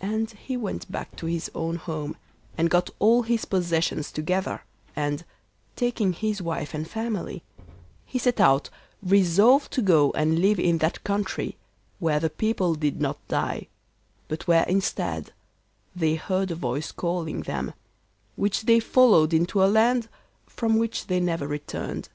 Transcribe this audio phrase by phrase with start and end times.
[0.00, 2.16] And he went back to his own home
[2.56, 4.62] and got all his possessions together,
[4.94, 5.24] and,
[5.74, 7.42] taking his wife and family,
[8.06, 8.70] he set out
[9.02, 11.56] resolved to go and live in that country
[11.98, 13.66] where the people did not die,
[14.28, 15.32] but where instead
[15.92, 17.72] they heard a voice calling them,
[18.36, 20.08] which they followed into a land
[20.46, 22.08] from which they never returned.